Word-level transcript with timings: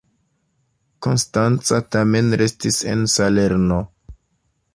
Konstanca 1.07 1.81
tamen 1.97 2.33
restis 2.43 2.81
en 2.95 3.05
Salerno. 3.19 3.81